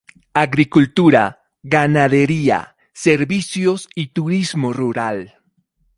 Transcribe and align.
Agricultura, 0.33 1.41
ganadería, 1.61 2.75
servicios 2.91 3.87
y 3.93 4.07
turismo 4.07 4.73
rural. 4.73 5.35